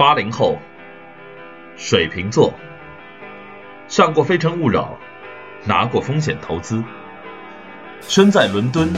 [0.00, 0.58] 八零后，
[1.76, 2.54] 水瓶座，
[3.86, 4.98] 上过《非诚勿扰》，
[5.68, 6.82] 拿过风险投资，
[8.00, 8.90] 身在伦敦，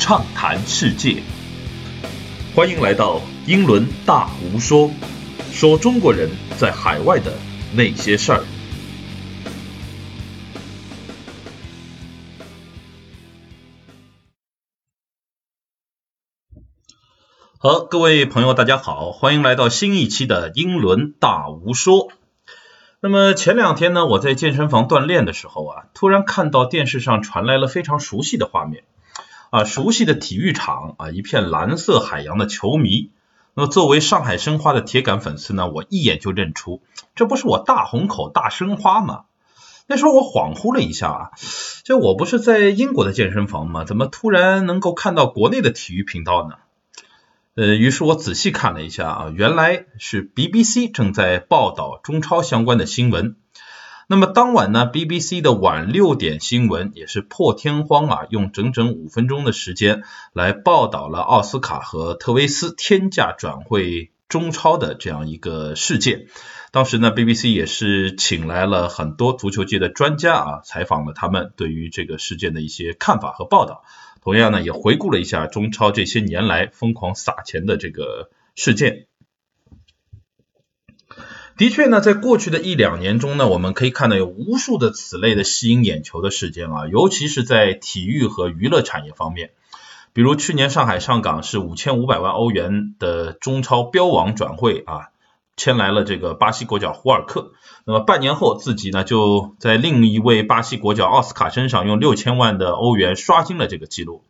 [0.00, 1.22] 畅谈世界。
[2.56, 4.90] 欢迎来到英伦大无说，
[5.52, 7.32] 说中国人在海外的
[7.72, 8.42] 那些事儿。
[17.68, 22.10] 好，各位朋友，大家好，欢迎来到新一期的英伦大无说。
[23.00, 28.84] 那么前两天呢，我在健身房锻炼的时候啊，突然看到电视上传来了非常熟悉的画面
[29.50, 33.10] 啊，熟悉的体育场啊，一片蓝色海洋的球迷。
[33.54, 36.82] 那么作为上海申花的铁杆粉丝呢，我一眼就认出，
[37.16, 39.24] 这不是我大虹口大申花吗？
[39.88, 41.30] 那时候我恍惚了一下啊，
[41.82, 43.82] 这我不是在英国的健身房吗？
[43.82, 46.58] 怎么突然能够看到国内的体育频道呢？
[47.56, 53.36] 呃，于是我仔细看了一下啊，原来是 BBC 正在报道中超相关的新闻。
[54.08, 60.02] 那么当晚呢，BBC 的晚六点新闻也是破天荒啊，用整整五分钟的时间
[60.34, 66.26] 来报道了奥斯卡和特维斯天价转会中超的这样一个事件。
[66.72, 73.82] 当时呢，BBC 也是请来了很多足球界的专家啊，采访了他们对于这个事件的一些看法和报道。
[74.26, 79.06] 同样呢，也回顾了一下中超这些年来疯狂撒钱的这个事件。
[81.56, 89.52] 的确呢，在过去的一两年中呢，我们可以看到有无数的此类的吸引眼球的事件啊，尤其是在体育和娱乐产业方面。
[90.12, 95.10] 比如去年上海上港是五千五百万欧元的中超标王转会啊，
[95.56, 97.52] 签来了这个巴西国脚胡尔克。
[97.84, 104.24] 那么半年后，自己呢就在另一位巴西国脚奥斯卡身上用六千万的欧元刷新了这个记录。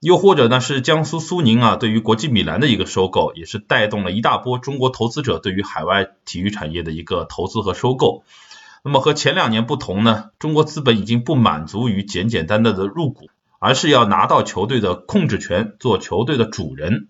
[0.00, 8.22] 又或者呢是江苏苏宁啊对于国际米兰的一个收购，也是带动了一大波中国投资者对于海外体育产业的一个投资和收购。
[8.84, 17.08] 那么和前两年不同呢，中国资本已经不满足于简简单单的入股，而是要拿到球队的控制权，做球队的主人。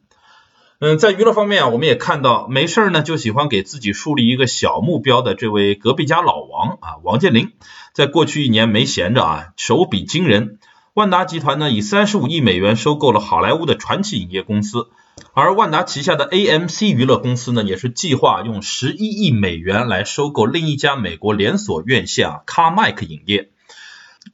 [0.78, 7.53] 嗯，在娱乐方面啊，我们也看到，没事呢就喜欢给自己树立一个小目标的这位隔壁家老王啊，王健林，
[7.94, 10.59] 在过去一年没闲着啊，手笔惊人。
[10.92, 14.88] 万达集团呢以三十五亿美元收购了好莱坞的传奇影业公司，
[15.32, 23.48] 而万达旗下的 AMC 娱乐公司呢，也是计划用十一亿美元来收购另一家美国连锁院线啊，卡麦克影业。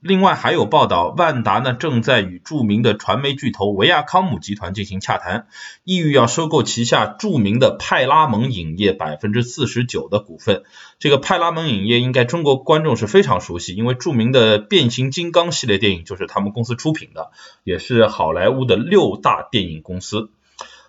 [0.00, 5.46] 另外还有报道，万达呢正在与著名的传媒巨头维亚康姆集团进行洽谈，
[5.84, 10.62] 意欲要收购旗下著名的派拉蒙影业百分之四十九的股份。
[10.98, 17.30] 这个派拉蒙影业应该中国观众是非常熟悉，因为著名的变形金刚系列电影就是他们公司出品的，
[17.62, 20.30] 也是好莱坞的六大电影公司。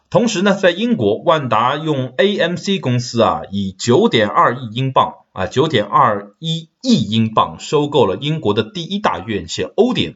[0.09, 10.15] 同时呢，在英国，万达用 AMC 公司啊，以九点二亿英镑啊，九点二一亿英镑收购了英国的第一大院线欧点。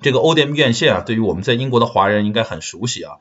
[0.00, 3.14] 这个欧点院线啊，对于我们在英国的华人应该很熟悉啊。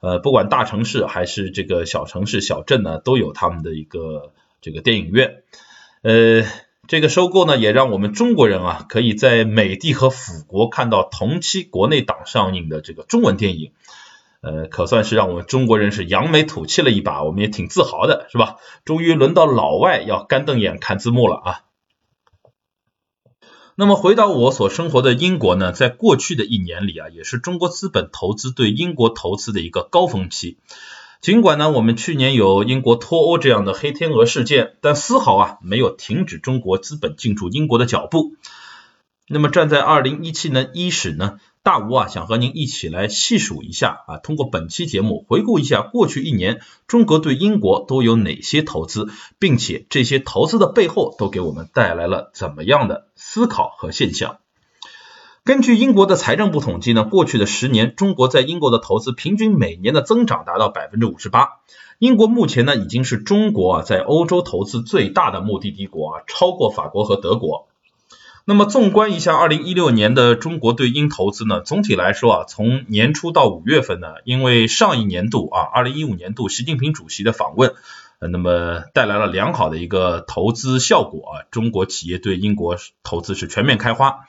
[0.00, 5.44] 呃，不管大城市还是这个小城市、小镇呢，都有他们的一个这个电影院。
[6.02, 6.44] 呃，
[6.88, 13.74] 这个收购呢，也让我们中国人啊，可以在美帝和辅国看到同期国内档上映的这个中文电影。
[14.42, 18.56] 呃，可算是让我们中国人是扬眉吐气了一把，我们也挺自豪的，是吧？
[18.84, 21.60] 终于轮到老外要干瞪眼看字幕了啊！
[23.76, 30.58] 那么回到我所生活的英国呢，在过去的一年里啊，也是中国资本投资对英国投资的一个高峰期。
[31.20, 38.32] 尽管呢，我们去年有英国脱欧这样的黑天鹅事件，但丝毫啊没有停止中国资本进驻英国的脚步。
[39.32, 41.38] 那么站在二零一七年伊始呢？
[41.62, 49.08] 大吴啊，想和您一起来细数一下啊，通过本期节目回顾一下过去一年中国对英国都有哪些投资，
[49.38, 54.38] 并且这些投资的背后都给我们带来了怎么样的思考和现象。
[55.44, 61.60] 根据英国的财政部统计呢，过去的十年，中国在英国的投资平均每年的增长达到百分之五十八。
[62.00, 67.68] 英国目前呢，已经是中国啊在欧洲投资最大的目的地国啊，超过法国和德国。
[68.50, 77.74] 那么纵观一下二零一六年的中国对英投资呢，总体来说啊，从年初到五月份呢，因为上一年度啊，二零一五年度习近平主席的访问，
[78.18, 84.26] 呃那么带来了良好的一个投资效果啊，中国企业对英国投资是全面开花。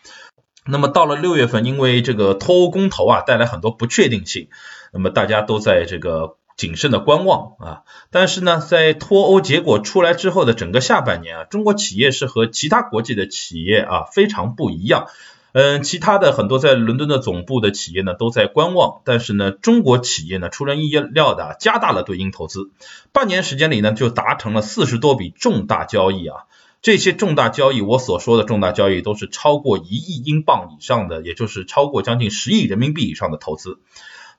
[0.68, 4.50] 那么到了六月份，因为这个脱欧公投啊，带来很多不确定性，
[4.94, 6.38] 那么大家都在这个。
[6.62, 7.82] 谨慎的观望啊，
[8.12, 15.08] 但是呢，在脱欧结果出来之后的整个下半年啊，中国企业是和其他国际的企业啊非常不一样。
[15.54, 22.70] 嗯，其他的很多在伦敦的总部的企业呢都在观望，但是呢，中国企业呢出人意料的加大了对英投资，
[23.12, 26.44] 半年时间里呢就达成了四十多笔重大交易啊，
[26.84, 33.80] 这些重大交易我所说的重大交易都是超过一亿英镑以上的，也就是超过将近十亿人民币以上的投资。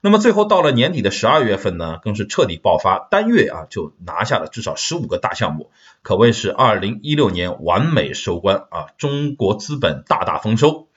[0.05, 5.71] 那么最后到了年底的十二月份呢，更是彻底爆发，单月啊就拿下了至少十五个大项目，
[6.01, 10.89] 可谓是二零一六年完美收官啊，中国资本大大丰收。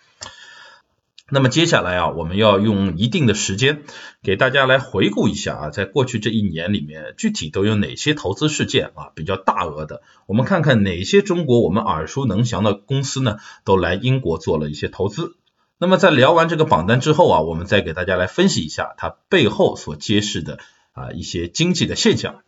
[1.31, 3.85] 那么接下来啊，我们要用一定的时间
[4.25, 10.03] 给大家来回顾一下啊，在过去这一年里面，具体都有哪些投资事件啊比较大额的？
[10.27, 15.37] 我们看看哪些中国我们耳熟能详的公司呢，都来英国做了一些投资。
[15.79, 20.59] 那么在聊完这个榜单之后啊，我们再给大家来分析一下它背后所揭示的
[20.93, 22.43] 啊一些经济的现象。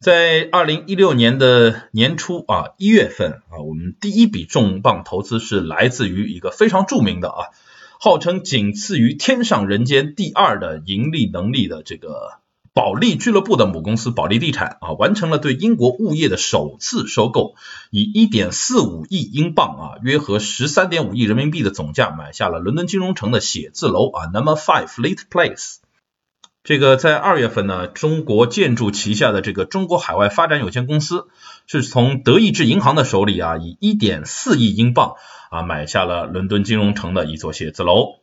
[0.00, 7.54] 在二零一六年的年初啊，一月份啊，我们第一笔重磅投资是来自于一个非常著名的啊，
[8.00, 12.40] 号称仅次于天上人间第二的盈利能力的这个
[12.74, 17.54] 保利俱乐部的母公司保利地产啊，完成了对英国物业的首次收购，
[17.92, 25.76] 以一点四五亿英镑啊，约合十三点五亿人民币的总价买下了伦敦金融城的写字楼啊，Number Five Fleet Place。
[26.64, 31.28] 这个在二月份呢，中国建筑旗下的这个中国海外发展有限公司
[31.68, 35.14] 是从德意志银行的手里啊，以一点四亿英镑
[35.50, 38.16] 啊买下了伦敦金融城的一座写字楼。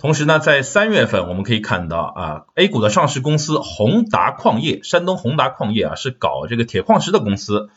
[0.00, 7.68] 同时呢，在三月份我们可以看到啊，A 股的上市公司宏达矿业，山东宏达矿业啊是搞这个铁矿石的公司，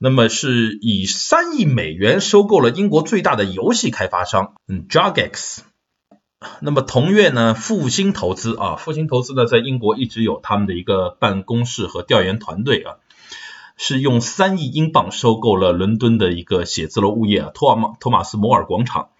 [0.00, 5.60] 那么是以三亿美元收购了英国最大的游戏开发商嗯 Jagex。
[6.58, 12.96] 那么同月呢，复兴投资啊，复兴投资呢，在英国一直有他们的一个办公室和调研团队啊，
[13.76, 19.10] 是用三亿英镑收购了伦敦的一个写字楼物业啊，托马托马斯摩尔广场。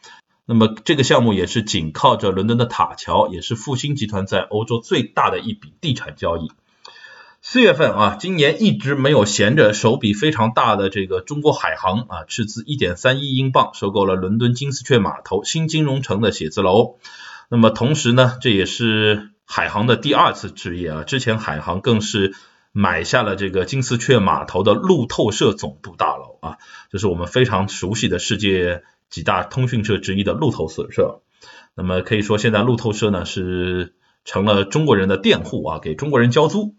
[0.50, 6.50] 那么这个项目也是紧靠着伦敦的塔桥，也是复兴集团在欧洲最大的一笔地产交易。
[7.40, 16.96] 四月份啊，今年一直没有闲着，手笔非常大的这个中国海航啊，斥资一点三亿英镑收购了伦敦金丝雀码头新金融城的写字楼。
[17.48, 22.34] 那么同时呢，这也是海航的第二次置业啊，之前海航更是
[22.72, 26.58] 买下了这个金丝雀码头的路透社总部大楼啊，
[26.90, 31.22] 这是我们非常熟悉的世界几大通讯社之一的路透社。
[31.74, 33.94] 那么可以说，现在路透社呢是
[34.24, 36.76] 成了中国人的佃户啊，给中国人交租。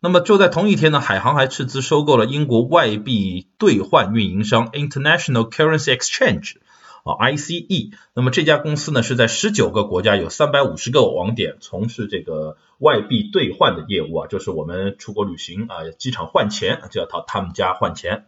[0.00, 6.56] 那么就在同一天呢，海航还斥资收购了英国外币兑换运营商 International Currency Exchange
[7.02, 7.90] 啊 ICE。
[8.14, 18.26] 那么这家公司呢是在十九个国家有三百五十个网点从事这个外币兑换的业务啊，就是我们出国旅行啊，机场换钱就要到他们家换钱。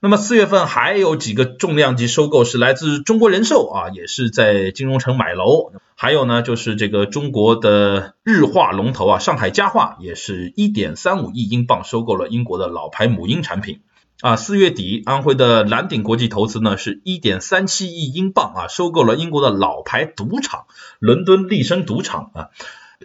[0.00, 5.72] 那么四月份还有几个重量级收购是来自中国人寿啊，也是在金融城买楼。
[5.94, 13.80] 还有呢，就是这个中国的日化龙头啊，上海家化也是一点三五亿英镑收购了英国的老牌母婴产品
[14.20, 14.36] 啊。
[14.36, 20.66] 四月底，安徽的蓝鼎国际投资呢是一点三七亿英镑啊，收购了英国的老牌赌场
[20.98, 22.48] 伦敦利生赌场啊，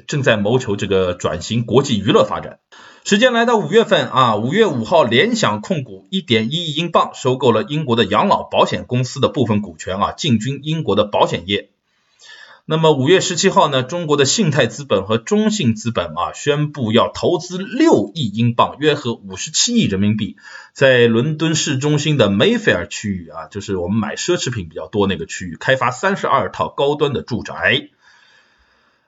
[0.08, 2.60] 正在谋求这个转型国际娱乐发展。
[3.06, 11.72] 时间来到五月份啊，五月五号，联想控股一点一亿英镑收购了英国的养老保险公司的部分股权啊，进军英国的保险业。
[12.72, 20.36] 那么五月十七号呢，中国的信泰资本和中信资本啊，宣布要投资六亿英镑，约合五十七亿人民币，
[20.72, 27.90] 在伦敦市中心的梅菲尔区域啊，就是我们买奢侈品比较多那个区域，开发三十二套高端的住宅。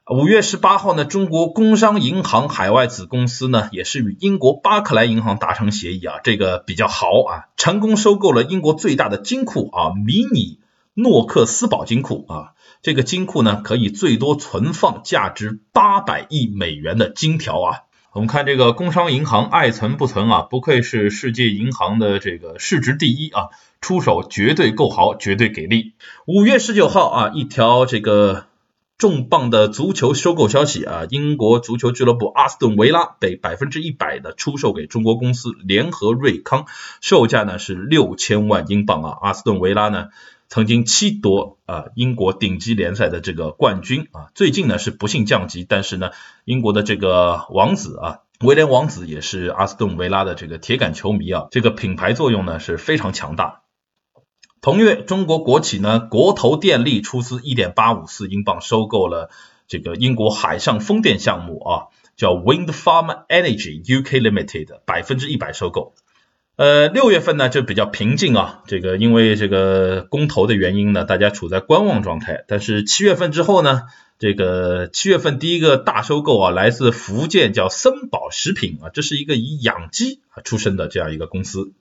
[0.09, 10.57] 五月十八号呢，中国工商银行海外子公司呢，也是与英国巴克莱银行达成协议啊，这个比较豪啊，成功收购了英国最大的金库啊，迷你
[10.95, 17.79] 诺克斯堡金库啊，这个金库呢，可以最多存放价值八百亿美元的金条啊。
[18.13, 23.49] 我们看这个工商银行爱存不存啊，不愧是世界银行的这个市值第一啊，
[23.81, 25.93] 出手绝对够豪，绝对给力。
[26.25, 28.45] 五月十九号啊，一条这个。
[28.97, 31.07] 重磅的足球收购消息啊！
[31.09, 36.67] 英国足球俱乐部阿斯顿维拉被百分之一百的出售给中国公司联合瑞康，
[37.01, 39.17] 售价呢是六千万英镑啊！
[39.23, 40.09] 阿斯顿维拉呢
[40.51, 46.11] 曾经七夺啊英国顶级联赛的这个冠军啊，最近呢是不幸降级，但是呢
[46.43, 53.61] 英国的这个王子啊威廉王子也是阿斯顿维拉的这个铁杆球迷啊，这个品牌作用呢是非常强大。
[54.59, 59.29] 同月，中国国企呢，国投电力出资一点八五四英镑收购了
[59.69, 65.93] 这个英国海上风电项目啊，叫 Wind Farm Energy UK Limited，百分之一百收购。
[66.61, 72.45] 呃，六月份呢就比较平静啊，这个因为这个公投的原因呢，大家处在观望状态。
[72.47, 73.85] 但是七月份之后呢，
[74.19, 81.71] 这个七月份第一个大收购啊，来自福建叫森宝食品啊，这是一个以养鸡啊出身的这样一个公司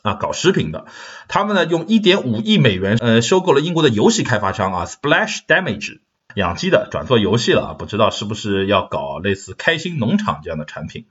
[0.00, 0.86] 啊，搞食品的。
[1.28, 5.98] 他们呢用一点五亿美元呃收购了英国的游戏开发商啊，Splash Damage
[6.34, 11.04] 养鸡的转做游戏了啊，不知道是不是要搞类似开心农场这样的产品。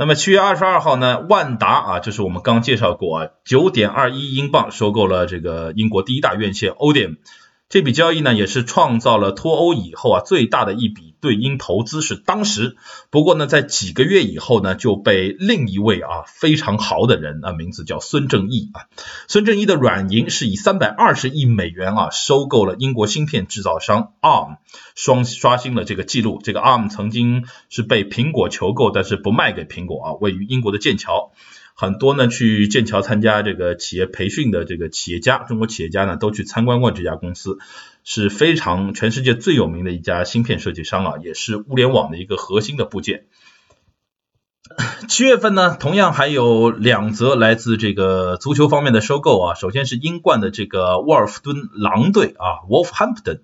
[0.00, 7.18] 那么七月二十二号呢，万达啊，就是我们刚介绍过啊，九点二一英镑收购了这个英国第一大院线欧点。
[7.68, 12.76] 这笔交易呢，也是创造了脱欧以后啊最大的一笔对英投资，是当时。
[13.10, 18.86] 不过呢，在几个月以后呢，就被另一位啊非常豪的人啊，名字叫孙正义啊。
[19.28, 24.56] 孙正义的软银是以三百二十亿美元啊收购了英国芯片制造商 ARM，
[24.94, 26.40] 双刷新了这个记录。
[26.42, 31.32] 这个 ARM 曾经是被苹果求购，但是不卖给苹果啊，位于英国的剑桥。
[31.74, 37.58] 很多呢去剑桥参加这个企业培训的这个企业家，中国企业家呢都去参观过这家公司，
[38.12, 43.26] 是非常全世界最有名的一家芯片设计商啊，也是物联网的一个核心的部件。
[45.06, 53.42] 七月份呢，同样还有两则来自这个足球方面的收购啊，首先是英冠的这个沃尔夫敦狼队啊，Wolfhampton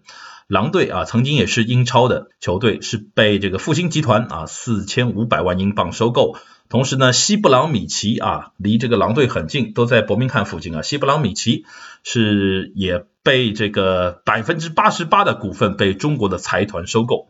[0.49, 6.35] 狼队啊，曾经也是英超的球队，是被这个复兴集团啊四千五百万英镑收购。
[6.69, 10.83] 同时呢，西布朗米奇啊，离这个狼队很近，都在伯明翰附近啊。
[10.83, 11.65] 西布朗米奇
[12.03, 17.29] 是也被这个百分之八十八的股份被中国的财团收购。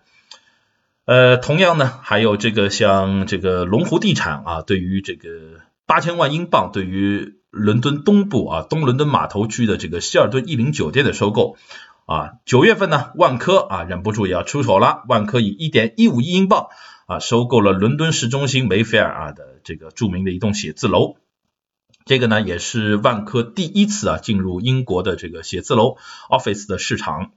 [1.04, 5.28] 呃，同样呢，还有这个像这个龙湖地产啊，对于这个
[5.86, 11.56] 八千万英镑，对于伦敦东部啊东伦敦码头区的这个希尔顿逸林酒店的收购
[12.06, 12.32] 啊。
[12.44, 16.68] 九月份呢，万科啊忍不住也要出手了，万科以一点一五亿英镑。
[17.06, 21.14] 啊，收购了伦敦市中心梅菲尔啊的这个著名的一栋写字楼，
[22.04, 25.98] 这个呢也是万科第一次啊进入英国的这个写字楼
[26.28, 27.30] office 的市场。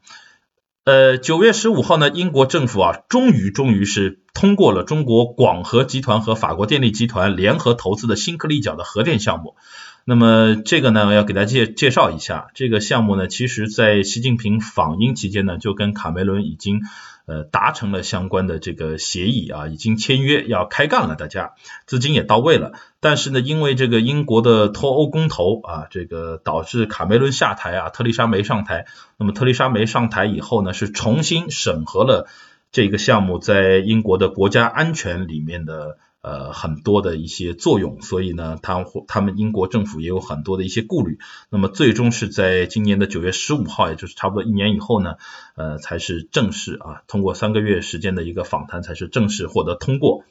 [0.85, 9.55] 呃，九月十五号呢，英国政府啊终于终于是通过了中国广核集团和法国电力集团联合投资的新克利角的核电项目。
[10.03, 16.81] 那么这个呢要给大家介介绍一下，这个项目呢其实在习近平访英期间呢就跟卡梅伦已经。
[17.29, 21.53] 呃，达成了相关的这个协议啊，已经签约要开干了，大家
[21.85, 22.71] 资金也到位了。
[22.99, 28.87] 但是呢，因为这个英国的脱欧公投啊，这个导致卡梅伦下台啊，特丽莎梅上台。
[29.17, 32.27] 那么特丽莎梅上台以后呢，是重新审核了
[32.71, 35.99] 这个项目在英国的国家安全里面的。
[36.21, 41.17] 呃，很多的一些作用，所以呢，他他们英国政府也有很多的一些顾虑。
[41.49, 45.15] 那么最终是在今年的九月十五号，也就是差不多一年以后呢，
[45.55, 50.25] 呃，才是正式啊，通过三个月时间的一个访谈，才是正式获得通过。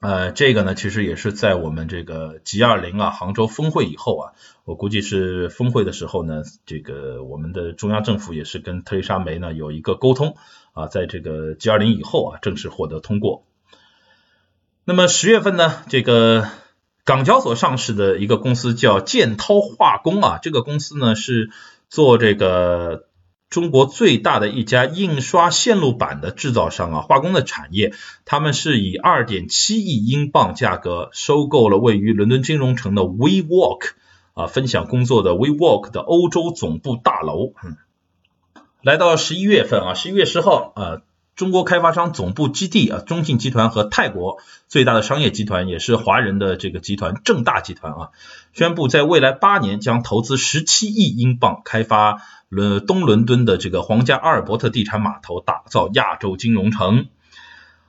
[0.00, 4.32] 呃，这个呢，其实也是在我们这个 G 二零啊杭州峰会以后啊，
[4.64, 10.36] 我估计是峰会的时候呢，这个我们的中央政府也是跟特蕾莎梅呢有一个沟通
[10.72, 13.44] 啊，在这个 G 二零以后啊，正式获得通过。
[14.88, 16.48] 那么十月份呢，这个
[17.04, 21.50] 港交所上市的一个公司叫建涛化工啊，这个公司呢是
[21.88, 23.08] 做这个
[23.50, 33.90] 中国最大的一家印刷线路板的制造商啊，化工的产业，他们是以二点七亿英镑价格收购了位于伦敦金融城的 WeWork
[34.34, 37.54] 啊，分享工作的 WeWork 的欧洲总部大楼。
[37.64, 37.76] 嗯，
[38.82, 41.02] 来到十一月份啊，十一月十号啊。
[41.36, 44.38] 中国开发商总部基地啊，中信集团和泰国
[44.68, 48.08] 最大的商业集团也是华人的这个集团正大集团啊，
[48.54, 57.06] 宣布在未来八年将投资十七亿英镑开发伦东伦敦的这个皇家阿尔伯特地产码头，打造亚洲金融城。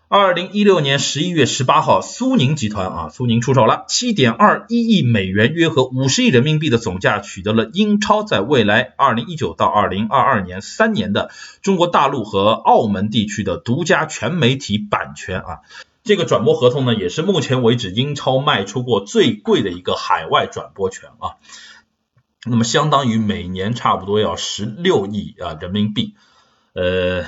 [0.10, 11.30] 二零一六年十一月十八号，苏宁集团啊，苏宁出手了，七点二一亿美元，约合五十亿人民币的总价，取得了英超在未来二零一九到二零二二年三年的
[11.62, 15.60] 中国大陆和澳门地区的独家全媒体版权啊。
[16.06, 21.36] 这个转播合同呢，也是目前为止英超卖出过最贵的一个海外转播权啊。
[22.46, 26.16] 那么相当于每年差不多要十六亿啊人民币，
[26.72, 27.26] 呃。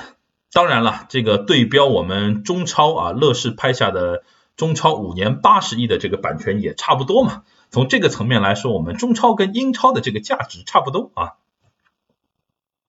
[0.52, 4.24] 当然了，这个对标我们中超啊，乐视拍下的
[4.56, 7.44] 中超五年八十亿的这个版权也差不多嘛。
[7.70, 11.34] 从这个层面来说，我们中超跟英超的这个价值差不多啊。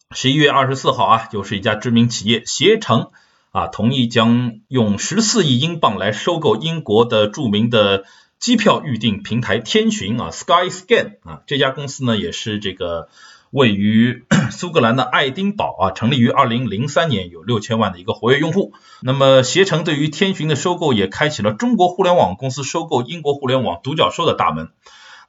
[0.10, 3.12] 十一月二十四号啊，就是一家知名企业携程
[3.52, 8.06] 啊，同意将用十四亿英镑来收购英国的著名的
[8.40, 13.08] 机票预订平台天巡啊，Skyscan 啊，这家公司呢也是这个。
[13.52, 18.74] 位于苏格兰的爱丁堡啊，成立于二零零三年，有六千万的一个活跃用户。
[19.02, 24.70] 那么携程对于天巡的收购也开启了中国互联网公司收购英国互联网独角兽的大门。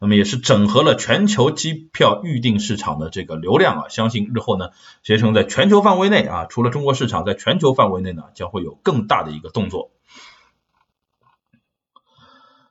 [0.01, 4.71] 那么也是整合了全球机票预订市场的这个流量啊，相信日后呢，
[5.03, 9.91] 携程在全球范围内啊，除了中国市场，在全球范围内呢，将会有更大的一个动作。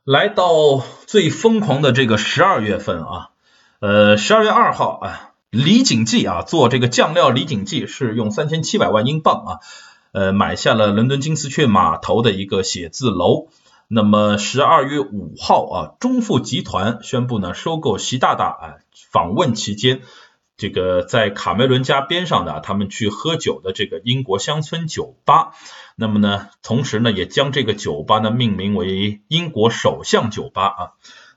[0.04, 3.30] 来到最疯狂的这个十二月份啊，
[3.80, 5.31] 呃，十二月二号啊。
[5.52, 9.60] 李锦记啊，做这个酱料李锦记是用三千七百万英镑啊，
[10.14, 13.50] 呃，买下了伦敦金丝雀码头的一个写字楼。
[13.90, 18.76] 那么十二月五号啊，中富集团宣布呢收购习大大啊，
[19.12, 20.04] 访问期间，
[20.56, 25.52] 这个在卡梅伦家边上的他们去喝酒的这个英国乡村酒吧，
[25.98, 30.92] 那么呢，同时呢也将这个酒吧呢命名为英国首相酒吧啊。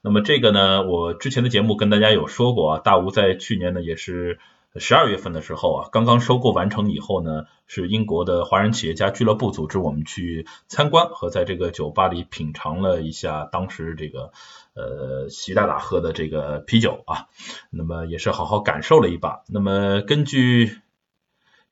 [0.05, 4.39] 那么这个呢，我之前的节目跟大家有说过啊，大吴在去年呢也是
[4.77, 14.33] 十二月份的时候啊，刚刚收购完成以后呢，是英国的华人企业家俱乐部组织我们去参观和在这个酒吧里品尝了一下当时这个
[14.75, 17.29] 呃习大大喝的这个啤酒啊，
[17.71, 19.43] 那么也是好好感受了一把。
[19.49, 20.81] 那么根据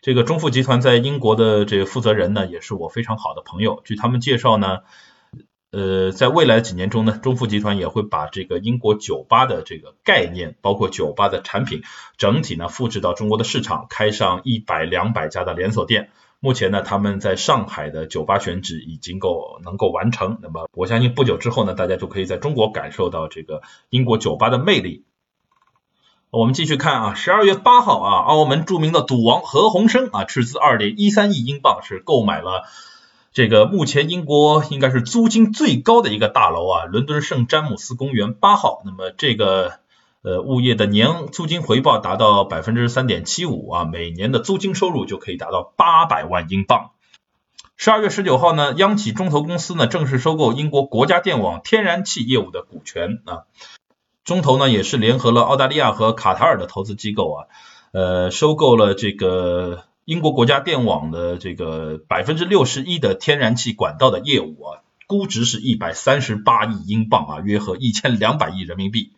[0.01, 4.79] 这个中富集团在英国的这个负责人呢，也是我非常好的朋友，据他们介绍呢。
[5.73, 11.83] 呃，在未来几年中呢，中富集团也会把这个英国酒吧的这个概念，包括酒吧的产品，
[12.19, 16.11] 整体呢复制到中国的市场，开上一百两百家的连锁店。
[16.41, 20.39] 目前呢，他们在上海的酒吧选址已经够能够完成。
[20.43, 25.07] 那么我相信不久之后呢，大家就可以在中国感受到这个英国酒吧的魅力。
[26.29, 32.65] 我们继续看啊，十二月八号啊，澳门著名的赌王何鸿燊啊，斥资二点一三亿英镑是购买了。
[33.33, 38.83] 这个目前英国应该是租金最高的一个大楼啊，伦敦圣詹姆斯公园八号。
[38.85, 39.79] 那么这个
[40.21, 46.91] 呃物业的年租金回报达到百分之三点七五啊，每年的租金收入就可以达到八百万英镑。
[47.79, 53.45] 十二月十九号呢，央企中投公司呢正式收购英国国家电网天然气业务的股权啊。
[54.25, 57.47] 中投呢也是联合了澳大利亚和卡塔尔的投资机构啊，
[57.93, 59.85] 呃收购了这个。
[60.05, 69.13] 英国国家电网的这个百分之六十一的天然气管道的业务啊，估值是一百三十八亿英镑啊，约合一千两百亿人民币。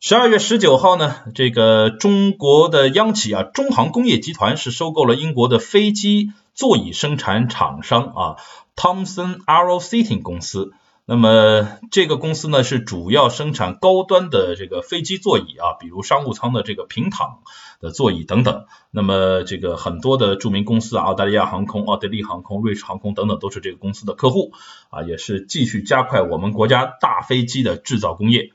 [0.00, 8.36] 十二月十九号呢，这个中国的央企啊，中航工业集团是收购了英国的飞机座椅生产厂商啊
[8.76, 10.72] ，Thomson Aero Seating 公司。
[11.04, 17.40] 那么这个公司呢是主要生产高端的这个飞机座椅啊，比如商务舱的这个平躺
[17.80, 18.66] 的座椅等等。
[18.92, 24.52] 那么这个很多的著名公司啊，澳大利亚航空、奥地利航空、瑞士航空等等都是这个公司的客户
[24.90, 28.52] 啊，也是继续加快我们国家大飞机的制造工业。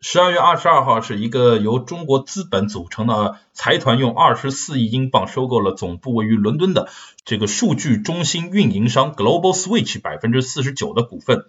[0.00, 6.88] 十二月二十二号，是一个由中国资本组成的财团，用二十四亿英镑收购了总部位于伦敦的
[7.24, 11.46] 这个数据中心运营商 Global Switch 百分之四十九的股份，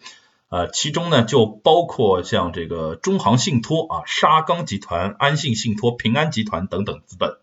[0.49, 7.37] 呃，其中呢就包括像这个中航信托啊、沙钢集团、安信信托、平安集团等等资本。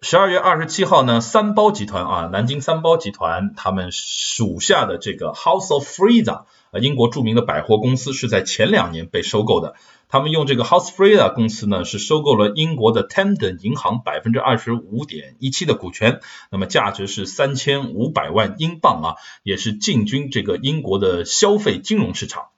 [0.00, 9.74] 十二月二十七号呢，三包集团啊，南京三包集团他们属下的这个 House of Fraser，呃，英国著名的百货公司是在前两年被收购的。
[10.10, 16.20] 他们用这个 House Fraser 公司呢，是收购了英国的 Tandon 银行百分之二十五点一七的股权，
[16.50, 22.48] 那么价值是三千五百万英镑啊，也是进军这个英国的消费金融市场。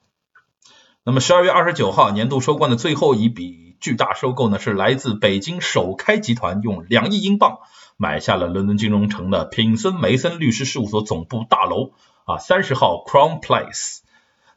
[1.05, 3.63] 那么十二月二十九号，年度收官的最后一笔。
[3.83, 7.59] 巨大收购呢，是来自北京首开集团用两亿英镑
[7.97, 11.91] 买下了伦敦金融城的品森梅森律师事务所总部大楼
[12.25, 13.99] 啊，三十号 Crown Place。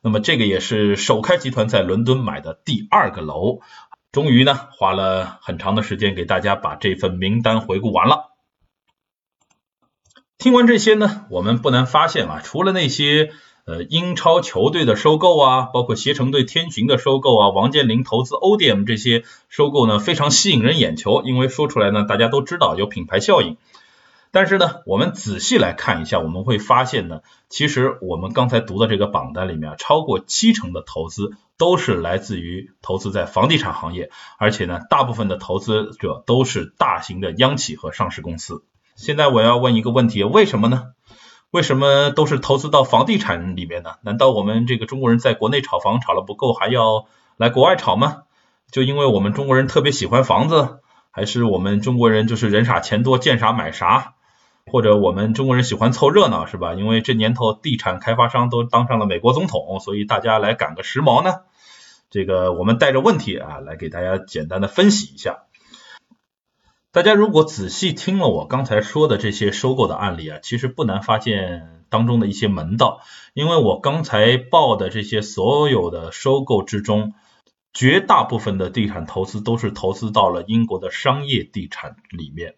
[0.06, 3.62] 那么这个也是首开集团在伦敦买的第二个楼。
[4.12, 8.30] 终于呢，花了很长的时间给大家把这份名单回顾完了。
[10.38, 13.32] 听完这些呢，我们不难发现啊，除了那些。
[13.68, 23.58] 呃，英超球队的收购啊，包括携程对天巡的收购啊，王健林投资 ODM 这些收购呢，非常吸引人眼球，因为说出来呢，大家都知道有品牌效应。
[24.36, 38.66] 但是呢，我们仔细来看一下，我们会发现呢，其实我们刚才读的这个榜单里面，超过七成的投资都是来自于投资在房地产行业，而且呢，大部分的投资者都是大型的央企和上市公司。
[38.98, 40.88] 现在我要问一个问题，为什么呢？
[41.50, 43.92] 为什么都是投资到房地产里面呢？
[44.02, 47.06] 难道我们这个中国人在国内炒房炒了不够，还要
[47.38, 48.24] 来国外炒吗？
[48.70, 54.15] 就因为我们中国人特别喜欢房子，还是我们中国人就是人傻钱多，见啥买啥？
[54.72, 56.74] 或者我们中国人喜欢凑热闹是吧？
[56.74, 61.42] 因为这年头地产开发商都当上了美国总统，所以大家来赶个时髦呢？
[62.10, 65.44] 这个我们带着问题啊来给大家简单的分析一下。
[66.92, 73.02] 大家如果仔细听了我刚才说的这些收购的案例啊，其实不难发现当中的一些门道。
[73.34, 77.14] 因为我刚才报的这些所有的收购之中，
[77.74, 82.56] 绝大部分的地产投资都是投资到了英国的商业地产里面。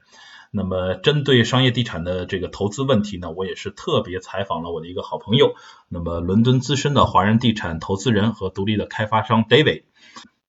[0.52, 5.56] 那么针对商业地产的这个投资问题呢，我也是特别采访了我的一个好朋友，
[5.90, 9.84] 那么伦敦资深的华人地产投资人和独立的开发商 David。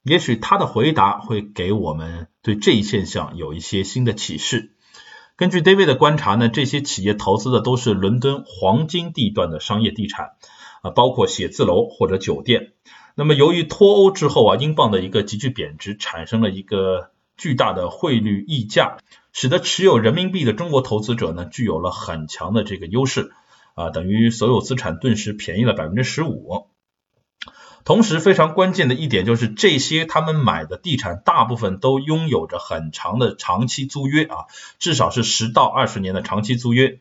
[0.05, 4.73] 也许他的回答会给我们对这一现象有一些新的启示。
[5.37, 10.31] 根据 David 的观察呢，这些企业投资的都是伦敦黄金地段的商业地产
[10.83, 12.73] 啊，包括写字楼或者酒店。
[13.15, 18.97] 那么由于脱欧之后啊，英镑的一个急剧贬值，产生了一个巨大的汇率溢价，
[19.41, 23.31] 使得持有人民币的中国投资者呢，具有了很强的这个优势
[23.75, 26.67] 啊，等于所有资产顿时便宜了百分之十五。
[27.85, 34.47] 同时，非常关键的一点就是，这些他们买的地产大部分都拥有着很长的长期租约啊，
[34.81, 36.99] 至少是十到二十年的长期租约，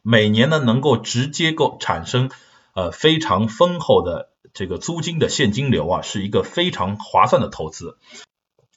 [0.00, 2.30] 每年呢能够直接够产生
[2.72, 7.98] 呃非常丰厚的这个租金的现金流啊，是一个非常划算的投资。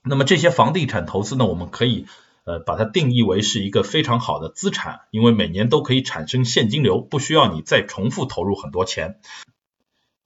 [0.04, 2.08] 那么这些房地产投资呢，我们可以
[2.46, 9.20] 呃把它定义为是一个非常好的资产，因为每年都可以产生现金流，不需要你再重复投入很多钱。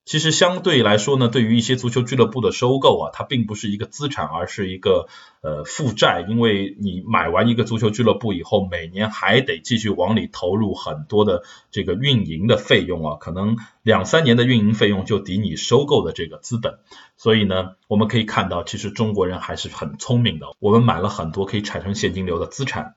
[0.08, 5.10] 其实相对来说呢，对于一些足球俱乐部的收购啊，它并不是一个资产，而是一个
[5.42, 16.80] 呃负债，因为你买完一个足球俱乐部以后，每年还得继续往里投入很多的这个运营的费用啊，可能两三年的运营费用就抵你收购的这个资本。
[17.18, 22.96] 所以呢，我们可以看到，其实中国人还是很聪明的，我们买了很多可以产生现金流的资产。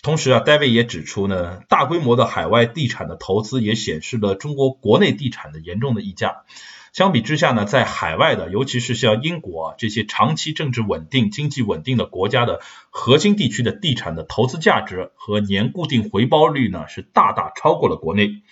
[0.00, 6.44] 同时啊，David 也指出呢，大规模的海外地产的投资也显示了中国国内地产的严重的溢价。
[6.92, 18.42] 相比之下呢，在海外的，尤其是像英国这些长期政治稳定、经济稳定的国家的核心地区的地产的投资价值和年固定回报率呢，是大大超过了国内。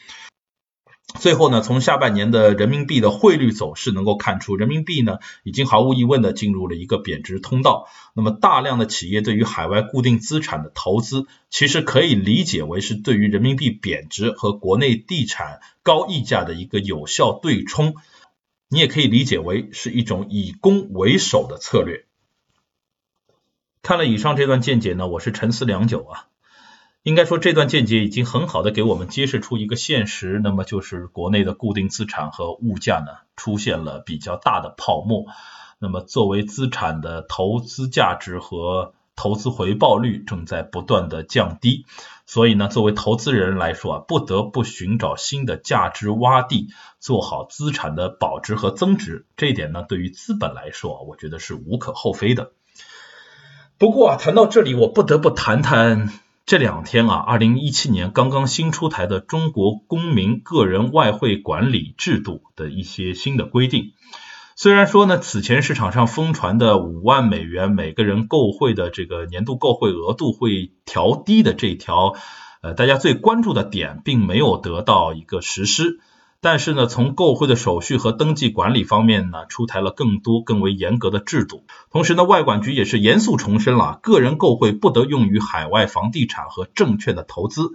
[1.15, 7.89] 最后呢，从下半年的人民币的汇率走势能够看出，人民币呢已经毫无疑问的进入了一个贬值通道。
[8.13, 17.95] 那么大量的企业对于海外固定资产的投资，其实可以理解为是对于人民币贬值和国内地产高溢价的一个有效对冲。
[18.69, 22.05] 你也可以理解为是一种以攻为守的策略。
[23.81, 26.27] 看了以上这段见解呢，我是沉思良久啊。
[27.07, 35.27] 应该说，这段见解已经很好的给我们揭示出一个现实，那么就是国内的固定资产和物价呢出现了比较大的泡沫。
[35.79, 41.87] 那么作为资产的投资价值和投资回报率正在不断的降低，
[42.27, 49.27] 所以呢，作为投资人来说啊，不得不寻找新的价值洼地，做好资产的保值和增值。
[49.37, 52.51] 这一点呢，对于资本来说，我觉得是无可厚非的。
[53.79, 56.11] 不过啊，谈到这里，我不得不谈谈。
[56.47, 63.95] 这两天啊，二零一七年刚刚新出台的中国公民个人外汇管理制度的一些新的规定。
[64.55, 72.15] 虽然说呢，此前市场上疯传的五万美元每个人购汇的这个年度购汇额度会调低的这条，
[72.63, 75.99] 呃，大家最关注的点并没有得到一个实施。
[76.41, 81.65] 但是呢，从购汇的手续和登记管理方面呢，出台了更多更为严格的制度。
[81.91, 87.73] 同时呢，外管局也是严肃重申了，个人购汇不得用于海外房地产和证券的投资，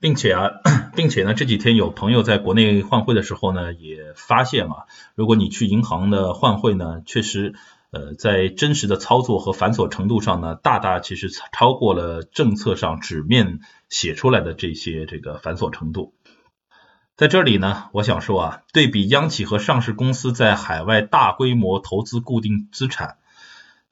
[0.00, 0.50] 并且啊，
[0.96, 7.54] 并且呢，这几天有朋友在国内换汇的时候呢，也发现啊，如果你去银行的换汇呢，确实
[7.90, 16.12] 呃，在真实的操作和繁琐程度上呢，大大其实超过了政策上纸面写出来的这些这个繁琐程度。
[17.16, 23.18] 在这里呢，我想说啊，对比央企和上市公司在海外大规模投资固定资产，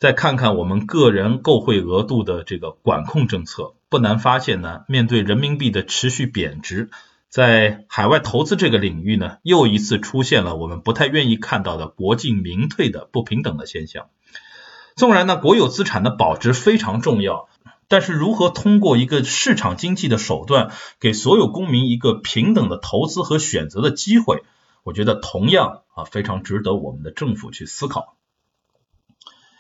[0.00, 6.90] 再看看我们个人购汇额度的这个管控政策，不难发现呢，面对人民币的持续贬值，
[7.28, 14.06] 在海外投资这个领域呢，又一次出现了我们不太愿意看到的国进民退的不平等的现象。
[14.96, 17.48] 纵然呢，国有资产的保值非常重要。
[17.92, 24.44] 但是如何通过一个市场经济的手段，给所有公民一个平等的投资和选择的机会，
[24.82, 28.16] 我觉得同样啊非常值得我们的政府去思考。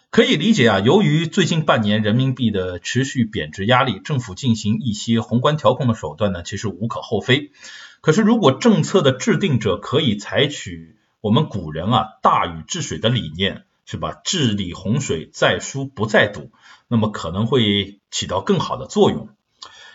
[0.08, 7.52] 可以理解啊，由于最近半年人民币的持续贬值压力，政府进行一些宏观调控的手段呢，其实无可厚非。
[8.00, 14.22] 可是如果政策的制定者可以采取我们古人啊大禹治水的理念，是吧？
[14.24, 16.50] 治理洪水在疏不在堵。
[16.88, 19.28] 那么可能会起到更好的作用，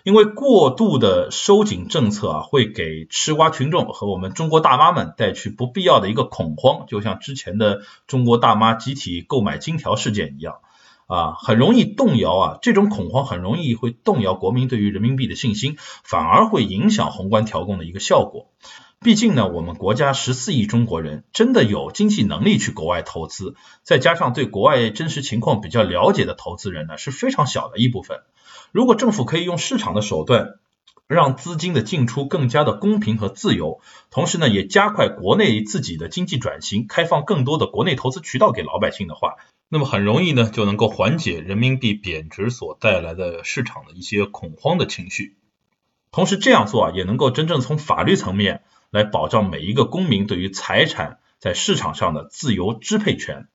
[0.03, 10.55] 因为过度的收紧政策啊，会给吃瓜群众和我们中国大妈们带去不必要的一个恐慌，就像之前的中国大妈集体购买金条事件一样
[11.07, 18.51] 啊，很容易动摇啊，这种恐慌很容易会动摇国民对于人民币的信心，反而会影响宏观调控的一个效果。
[18.99, 28.21] 毕竟呢，我们国家十四亿中国人真的有经济能力去国外投资，再加上对国外真实情况比较了解的投资人呢，是非常小的一部分。
[28.71, 30.55] 如果政府可以用市场的手段，
[31.07, 33.79] 让资金的进出更加的公平和自由，
[34.09, 39.35] 同时呢，也加快国内自己的经济转型，开放更多的国内投资渠道给老百姓的话，
[39.69, 45.37] 那么很容易呢，就能够缓解人民币贬值所带来的市场的一些恐慌的情绪。
[46.11, 48.63] 同时这样做啊，也能够真正从法律层面。
[48.89, 53.47] 来保障每一个公民对于财产在市场上的自由支配权。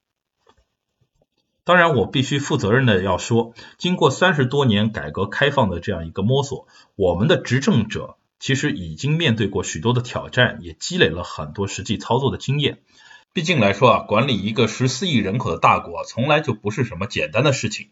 [1.64, 6.66] 当然，我必须负责任的要说，经过三十多年改革开放的这样一个摸索，
[6.96, 12.80] 我们的执政者其实已经面对过许多的挑战，也积累了很多实际操作的经验。
[13.32, 17.90] 毕竟来说啊，管理一个十四亿人口的大国，从来就不是什么简单的事情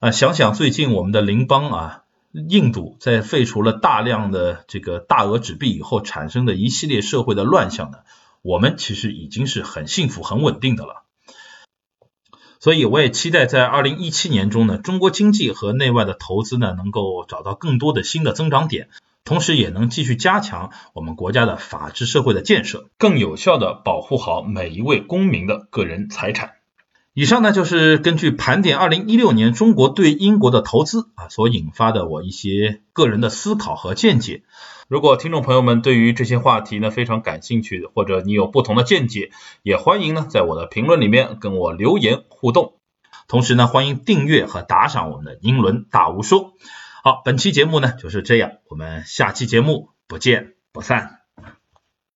[0.00, 0.10] 啊。
[0.10, 2.02] 想想最近我们的邻邦啊。
[2.32, 7.98] 印度在废除了大量的这个大额纸币以后产生的一系列社会的乱象呢，
[8.40, 11.04] 我们其实已经是很幸福、很稳定的了。
[12.58, 18.88] 所以我也期待在二零一七年中呢，中国经济和内外的投资呢能够找到更多的新的增长点，
[19.24, 26.52] 同时也能继续加强我们国家的法治社会的建设，更有效的保护好每一位公民的个人财产。
[27.14, 34.44] 以上呢就是根据盘点二零一六年中国对英国的投资啊所引发的我一些个人的思考和见解。
[34.88, 39.30] 如果听众朋友们对于这些话题呢非常感兴趣，或者你有不同的见解，
[39.62, 42.74] 也欢迎呢在我的评论里面跟我留言互动。
[43.28, 46.54] 同时呢欢迎订阅和打赏我们的英伦大无说。
[47.04, 51.21] 好，本期节目呢就是这样，我们下期节目不见不散。